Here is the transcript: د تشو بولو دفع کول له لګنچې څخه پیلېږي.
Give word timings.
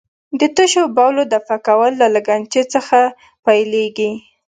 د 0.39 0.41
تشو 0.55 0.83
بولو 0.97 1.23
دفع 1.33 1.57
کول 1.67 1.91
له 2.01 2.07
لګنچې 2.15 2.61
څخه 2.73 2.99
پیلېږي. 3.45 4.11